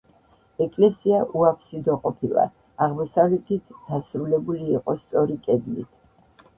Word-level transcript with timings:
ეკლესია 0.63 1.19
უაფსიდო 1.41 1.99
ყოფილა, 2.07 2.47
აღმოსავლეთით 2.87 3.79
დასრულებული 3.93 4.75
იყო 4.81 5.01
სწორი 5.07 5.43
კედლით. 5.49 5.99